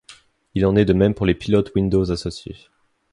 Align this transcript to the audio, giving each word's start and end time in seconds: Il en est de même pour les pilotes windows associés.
Il 0.55 0.65
en 0.65 0.75
est 0.75 0.85
de 0.85 0.93
même 0.93 1.13
pour 1.13 1.27
les 1.27 1.35
pilotes 1.35 1.73
windows 1.75 2.09
associés. 2.09 2.57